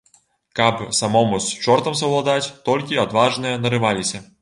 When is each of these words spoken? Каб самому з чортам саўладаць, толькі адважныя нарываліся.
Каб 0.59 0.81
самому 0.99 1.41
з 1.47 1.61
чортам 1.67 1.99
саўладаць, 2.01 2.53
толькі 2.71 3.01
адважныя 3.07 3.63
нарываліся. 3.65 4.29